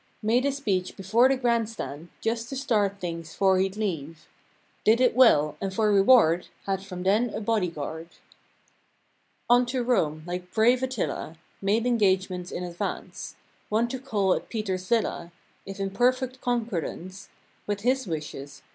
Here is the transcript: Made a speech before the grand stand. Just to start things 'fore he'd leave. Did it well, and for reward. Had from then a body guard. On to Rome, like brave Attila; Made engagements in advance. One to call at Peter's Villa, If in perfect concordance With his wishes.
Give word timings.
Made 0.23 0.47
a 0.47 0.51
speech 0.51 0.97
before 0.97 1.29
the 1.29 1.37
grand 1.37 1.69
stand. 1.69 2.09
Just 2.21 2.49
to 2.49 2.55
start 2.55 2.99
things 2.99 3.35
'fore 3.35 3.59
he'd 3.59 3.77
leave. 3.77 4.27
Did 4.83 4.99
it 4.99 5.15
well, 5.15 5.57
and 5.61 5.71
for 5.71 5.91
reward. 5.91 6.47
Had 6.65 6.83
from 6.83 7.03
then 7.03 7.29
a 7.29 7.39
body 7.39 7.67
guard. 7.67 8.07
On 9.47 9.63
to 9.67 9.83
Rome, 9.83 10.23
like 10.25 10.51
brave 10.55 10.81
Attila; 10.81 11.37
Made 11.61 11.85
engagements 11.85 12.49
in 12.51 12.63
advance. 12.63 13.35
One 13.69 13.87
to 13.89 13.99
call 13.99 14.33
at 14.33 14.49
Peter's 14.49 14.87
Villa, 14.87 15.31
If 15.67 15.79
in 15.79 15.91
perfect 15.91 16.41
concordance 16.41 17.29
With 17.67 17.81
his 17.81 18.07
wishes. 18.07 18.63